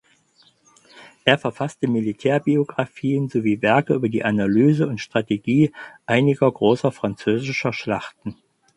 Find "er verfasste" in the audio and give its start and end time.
1.25-1.87